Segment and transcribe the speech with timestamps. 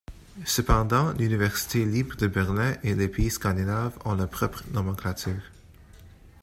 [0.47, 5.43] Cependant, l'université libre de Berlin et les pays scandinaves ont leur propre nomenclature.